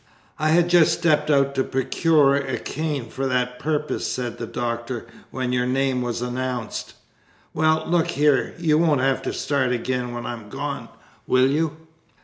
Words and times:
"I 0.39 0.49
had 0.49 0.67
just 0.67 0.93
stepped 0.97 1.29
out 1.29 1.53
to 1.53 1.63
procure 1.63 2.33
a 2.35 2.57
cane 2.57 3.09
for 3.11 3.27
that 3.27 3.59
purpose," 3.59 4.07
said 4.11 4.39
the 4.39 4.47
Doctor, 4.47 5.05
"when 5.29 5.53
your 5.53 5.67
name 5.67 6.01
was 6.01 6.23
announced." 6.23 6.95
"Well, 7.53 7.83
look 7.87 8.07
here, 8.07 8.55
you 8.57 8.79
won't 8.79 8.99
want 9.03 9.23
to 9.25 9.31
start 9.31 9.71
again 9.71 10.11
when 10.11 10.25
I'm 10.25 10.49
gone, 10.49 10.89
will 11.27 11.45
you?" 11.45 11.77